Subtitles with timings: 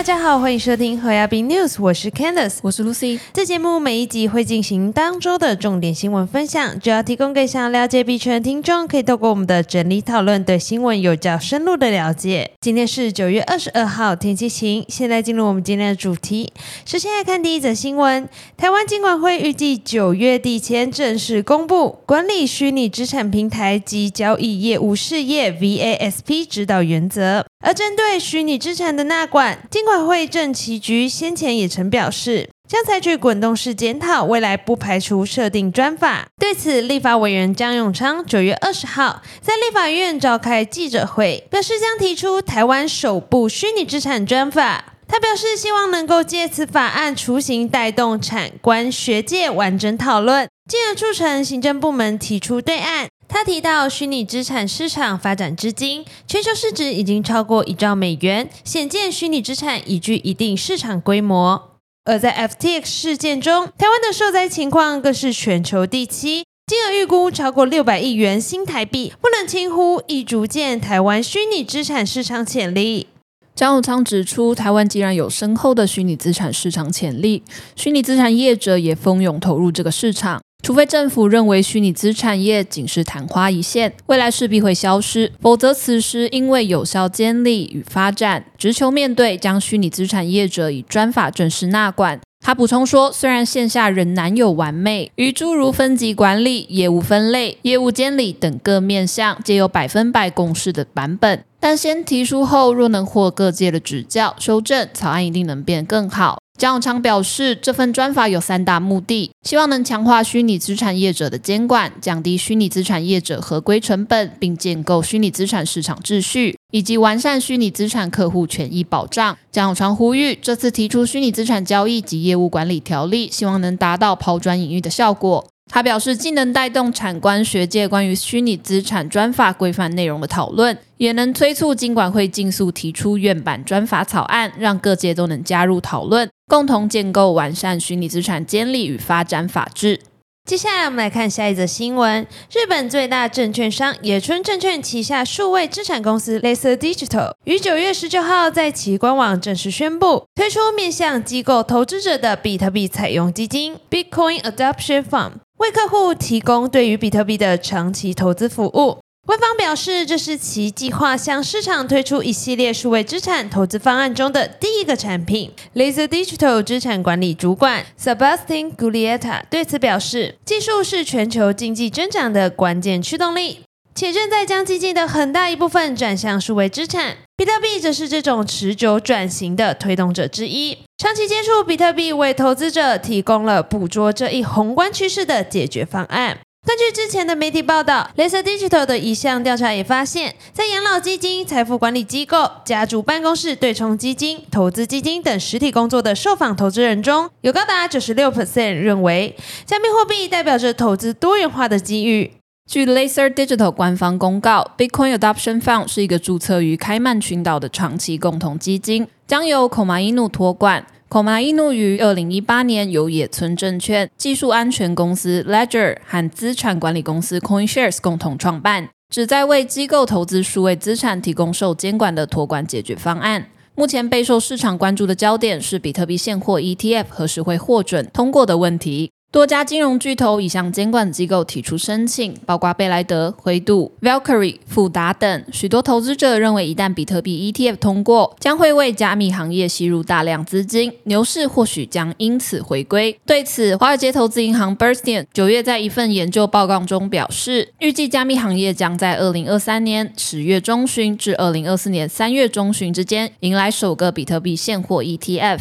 [0.00, 3.20] 大家好，欢迎收听和亚宾 News，我是 Candice，我是 Lucy。
[3.34, 12.52] 这节目每一集会进行当周的重点新闻分享，主要提供给想要了解币圈的听众，可以透过我们的整理讨论，对新闻有较深入的了解。
[12.62, 14.82] 今天是九月二十二号，天气晴。
[14.88, 16.50] 现在进入我们今天的主题，
[16.86, 18.26] 首先来看第一则新闻：
[18.56, 27.44] 台湾金管会预计九月底前正式公布管理虚拟资产平台及交易业务事业 VASP 指导原则。
[27.62, 36.26] 而针对虚拟资产的纳管，金管会政企局先前也曾表示，将采取滚动式检讨，未来不排除设定专法。
[36.38, 44.84] 对此，立法委员江永昌九月二十号在立法院召开记者会，表示将提出台湾首部虚拟资产专法。
[45.08, 53.08] 他表示，希望能够借此法案雏形，带动产官学界完整讨论，进而促成行政部门提出对案。
[53.32, 61.78] 他提到，虚拟资产市场发展至今，全球市值已经超过一兆美元，显见虚拟资产已具一定市场规模。
[62.04, 73.06] 而在 FTX 事件中，台湾的受灾情况更是全球第七，金额预估超过六百亿元新台币，不能轻忽，亦逐渐台湾虚拟资产市场潜力。
[73.54, 77.44] 张永昌指出，台湾既然有深厚的虚拟资产市场潜力，
[77.76, 80.42] 虚拟资产业者也蜂拥投入这个市场。
[80.62, 92.20] 除非政府认为虚拟资产业仅是昙花一现，未来势必会消失，否则此时因为有效监理与发展，直球面对将虚拟资产业者以专法正式纳管。
[92.42, 106.38] 他补充说，虽然线下仍难有完美，与诸如分级管理、业务分类、业务监理等各面向皆有百分百共识的版本，但先提出后，若能获各界的指教修正，草案一定能变更好。
[106.60, 119.38] 江永昌表示，这份专法有三大目的，希望能强化虚拟资产业者的监管，降低虚拟资产业者合规成本，并建构虚拟资产市场秩序，以及完善虚拟资产客户权益保障。
[119.50, 125.46] 江永昌呼吁，这次提出虚拟资产交易及业务管理条例，希望能达到抛砖引玉的效果。
[125.72, 140.00] 他表示，既能带动产官学界关于虚拟资产专法规范内容的讨论，也能催促金管会尽速提出院版专法草案，让各界都能加入讨论，共同建构完善虚拟资产监理与发展法制。
[140.44, 155.32] 接下来，我们来看下一则新闻：日本最大证券商野村证券旗下数位资产公司 Laser Digital 于九月十九号在其官网正式宣布，推出面向机构投资者的比特币采用基金 Bitcoin Adoption Fund。
[155.58, 158.99] 为客户提供对于比特币的长期投资服务。
[159.26, 165.52] 官方表示，这是其计划向市场推出一系列数位资产投资方案中的第一个产品。
[165.74, 173.60] Laser Digital 资产管理主管 Sebastian Gulieta 对此表示，技术是全球经济增长的关键驱动力。
[173.94, 180.78] 且正在将基金的很大一部分转向数位资产，比特币则是这种持久转型的推动者之一。
[180.96, 186.38] 长期接触比特币，为投资者提供了捕捉这一宏观趋势的解决方案。
[186.66, 199.34] 根据之前的媒体报道，Laser Digital 的一项调查也发现，在养老基金、财富管理机构、家族办公室、对冲基金、投资基金等实体工作的受访投资人中，有高达九十六 percent 认为，
[199.64, 202.30] 加密货币代表着投资多元化的机遇。
[202.70, 210.86] 据 Laser Digital 官方公告，Bitcoin Adoption Fund 是一个注册于开曼群岛的长期共同基金，将由 Komainu 托管。
[211.10, 223.48] 孔麻一怒于二零一八年由野村证券技术安全公司 Ledger 和资产管理公司 CoinShares 共同创办，旨在为机构投资数位资产提供受监管的托管解决方案。
[223.74, 229.10] 目前备受市场关注的焦点是比特币现货 ETF 何时会获准通过的问题。
[229.32, 235.44] 多家金融巨头已向监管机构提出申请，包括贝莱德、灰度、Valkyrie、富达等。
[235.52, 243.16] 许多投资者认为，一旦比特币 ETF 通过，将会为加密行业吸入大量资金，牛市或许将因此回归。
[243.24, 255.60] 对此，华尔街投资银行 Bernstein 九月在一份研究报告中表示，预计加密行业将在二零二三年十月中旬至二零二四年三月中旬之间迎来首个比特币现货 ETF。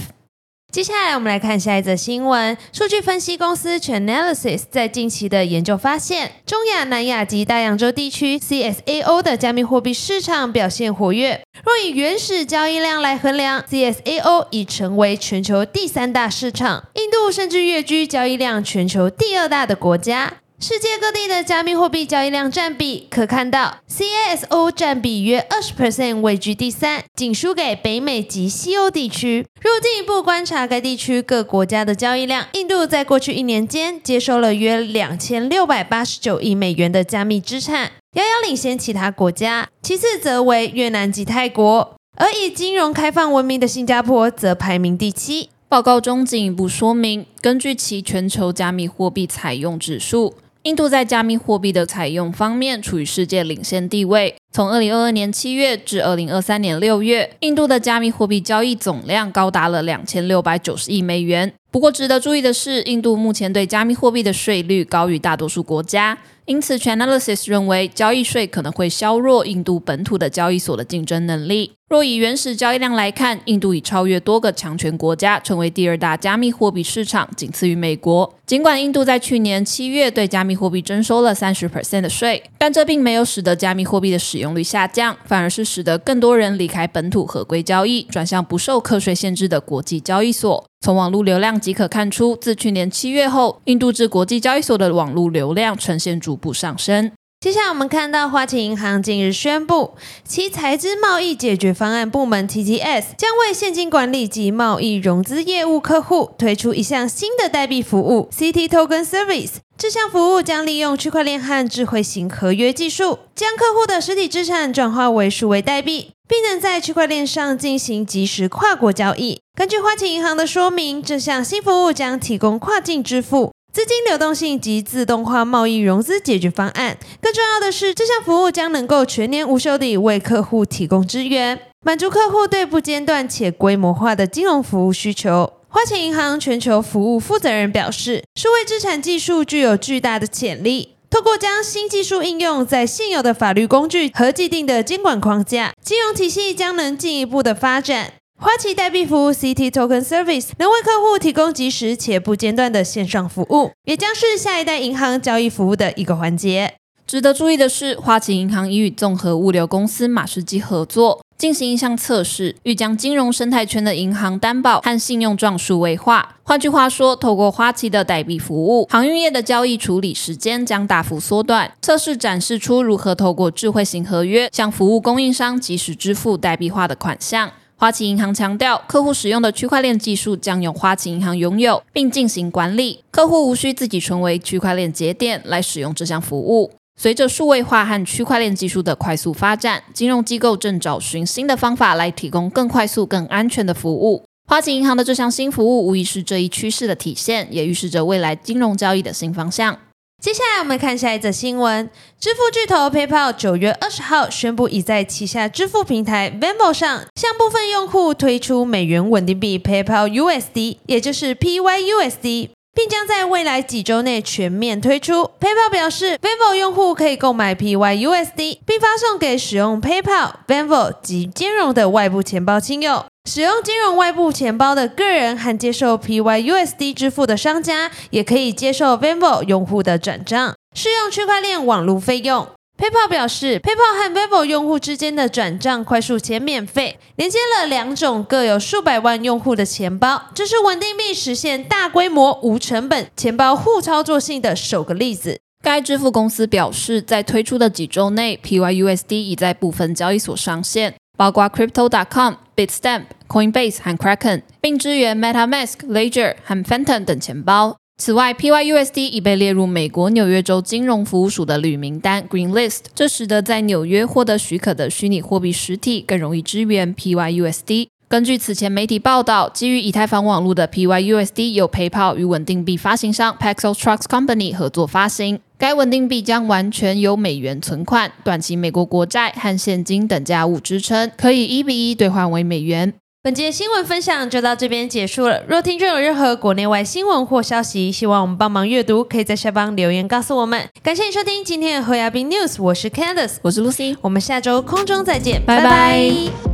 [0.72, 2.56] 接下来，我们来看下一则新闻。
[2.72, 11.42] 数据分析公司 Chainalysis 在近期的研究发现，中亚、南亚及大洋洲地区 CSAO 的加密货币市场表现活跃。
[11.66, 20.34] 若以原始交易量来衡量，CSAO 已成为全球第三大市场，印度甚至跃居交易量全球第二大的国家。
[20.62, 29.48] 世界各地的加密货币交易量占比可看到，CASO 占比约二十 percent，位居第三，仅输给北美及西欧地区。
[29.62, 41.96] 若进一步观察该地区各国家的交易量，印度在过去一年间接收了约两千六百八十九亿美元的加密资产，遥遥领先其他国家，其次则为越南及泰国。
[42.18, 45.50] 而以金融开放闻名的新加坡则排名第七。
[45.70, 50.36] 报告中进一步说明，根据其全球加密货币采用指数。
[50.64, 54.36] 印度在加密货币的采用方面处于世界领先地位。
[54.52, 61.54] 从二零二二年七月至二零二三年六月，印度的加密货币交易总量高达了两千六百九十亿美元。
[61.72, 71.74] 不过，值得注意的是，印度目前对加密货币的税率高于大多数国家，因此，Chainalysis 认为交易税可能会削弱印度本土的交易所的竞争能力。
[71.88, 78.34] 若以原始交易量来看，印度已超越多个强权国家，成为第二大加密货币市场，仅次于美国。
[78.48, 90.69] 尽管印度在去年七月对加密货币征收了三十 percent 的税，但这并没有使得加密货币的使用率下降，反而是使得更多人离开本土合规交易，转向不受课税限制的国际交易所。
[90.82, 97.12] 从网络流量即可看出，自去年七月后，印度至国际交易所的网络流量呈现逐步上升。
[97.42, 99.94] 接下来我们看到花旗银行近日宣布，
[100.26, 109.52] 其财资贸易解决方案部门 TTS 将为现金管理及贸易融资业务客户推出一项新的代币服务 CT Token Service。
[109.78, 119.40] 这项服务将利用区块链和智慧型合约技术，将客户的实体资产转化为数位代币，并能在区块链上进行即时跨国交易。
[119.56, 123.54] 根据花旗银行的说明，这项新服务将提供跨境支付。
[123.72, 126.98] 资金流动性及自动化贸易融资解决方案。
[127.22, 135.54] 更重要的是，这项服务将能够全年无休地为客户提供支援，满足客户对不间断且规模化的金融服务需求。
[135.68, 140.96] 花旗银行全球服务负责人表示，数位资产技术具有巨大的潜力。
[141.12, 148.14] 透过将新技术应用在现有的法律工具和既定的监管框架，金融体系将能进一步的发展。
[148.42, 156.76] 花旗代币服务 CT Token Service 能为客户提供及时且不间断的线上服务，也将是下一代银行交易服务的一个环节。
[157.06, 166.38] 值得注意的是，花旗银行已与综合物流公司马士基合作，进行一项测试，欲将金融生态圈的银行担保和信用状数位化。
[166.44, 171.74] 换句话说，透过花旗的代币服务，航运业的交易处理时间将大幅缩短。
[171.82, 177.52] 测试展示出如何透过智慧型合约，向服务供应商及时支付代币化的款项。
[177.80, 183.06] 花旗银行强调，客户使用的区块链技术将由花旗银行拥有，并进行管理。
[183.10, 186.70] 客户无需自己成为区块链节点来使用这项服务。
[187.00, 194.26] 随着数位化和区块链技术的快速发展，金融机构正找寻新的方法来提供更快速、更安全的服务。
[194.46, 199.80] 花旗银行的这项新服务无疑是这一趋势的体现，也预示着未来金融交易的新方向。
[200.20, 201.90] 接下来我们看下一则新闻：
[202.20, 212.50] 支付巨头 PayPal 九月二十号宣布，已在旗下支付平台 Venmo 上向部分用户推出美元稳定币 PayPal USD，也就是 PYUSD，
[212.80, 215.32] 并将在未来几周内全面推出。
[215.38, 223.04] PayPal 表示，Venmo 用户可以购买 PYUSD，并发送给使用 PayPal、Venmo 及兼容的外部钱包亲友。
[223.30, 232.48] 使用金融外部钱包的个人和接受 PYUSD 支付的商家，也可以接受 Venmo 用户的转账，适用区块链网络费用。
[232.80, 245.42] PayPal 表示，PayPal 和 Venmo 用户之间的转账快速且免费，连接了两种各有数百万用户的钱包，这是稳定币实现大规模无成本钱包互操作性的首个例子。
[245.62, 250.96] 该支付公司表示，在推出的几周内，PYUSD 已在部分交易所上线。
[251.18, 257.76] 包括 Crypto.com、Bitstamp、Coinbase 和 Kraken，并支援 MetaMask、Ledger 和 Phantom 等钱包。
[258.00, 267.90] 此外，PYUSD 已被列入美国纽约州金融服务署的绿名单 （Green List），这使得在纽约获得许可的虚拟货币实体更容易支援 PYUSD。
[268.08, 275.42] 根据此前媒体报道，基于以太坊网络的 PYUSD 由 PayPal 与稳定币发行商 Paxos Trust Company 合作发行。
[275.58, 282.94] 该稳定币将完全由美元存款、短期美国国债和现金等价物支撑，可以一比一兑换为美元。
[283.30, 285.44] 本节新闻分享就到这边结束了。
[285.48, 290.68] 若听众有任何国内外新闻或消息，希望我们帮忙阅读，可以在下方留言告诉我们。
[290.82, 296.49] 感谢你收听今天的侯亚斌 News，我是 Candice，我是 Lucy，我们下周空中再见，拜拜。